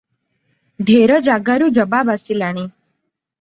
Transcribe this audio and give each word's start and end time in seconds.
ଢେର 0.89 1.17
ଜାଗାରୁ 1.27 1.67
ଜବାବ 1.79 2.17
ଆସିଲାଣି। 2.19 2.65